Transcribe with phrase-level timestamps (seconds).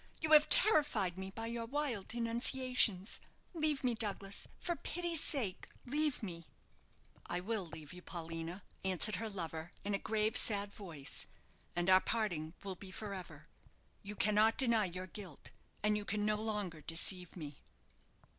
[0.19, 3.19] You have terrified me by your wild denunciations.
[3.53, 6.47] Leave me, Douglas: for pity's sake, leave me."
[7.27, 11.27] "I will leave you, Paulina," answered her lover, in a grave, sad voice;
[11.75, 13.47] "and our parting will be for ever.
[14.01, 15.51] You cannot deny your guilt,
[15.83, 17.61] and you can no longer deceive me."